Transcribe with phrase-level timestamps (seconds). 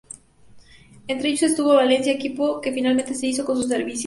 [1.07, 3.99] Entre ellos estuvo el Valencia, equipo que finalmente se hizo con sus servicios.